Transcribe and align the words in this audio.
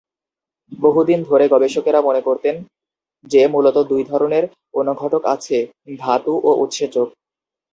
বহুদিন 0.79 1.19
ধরে 1.23 1.45
গবেষকেরা 1.47 1.99
মনে 2.01 2.21
করতেন 2.21 2.55
যে 3.25 3.41
মূলত 3.47 3.77
দুই 3.83 4.03
ধরনের 4.03 4.43
অনুঘটক 4.73 5.23
আছে, 5.25 5.57
ধাতু 5.99 6.33
ও 6.43 6.49
উৎসেচক। 6.63 7.07